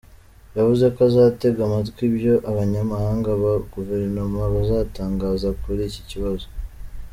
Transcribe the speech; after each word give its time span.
Yavuze 0.57 0.85
ko 0.95 0.99
azatega 1.09 1.59
amatwi 1.67 2.01
ibyo 2.09 2.33
abanyamabanga 2.51 3.29
ba 3.41 3.53
guverinoma 3.73 4.41
bazatangaza 4.55 5.49
kuri 5.61 5.81
iki 5.89 6.01
kibazo. 6.09 6.47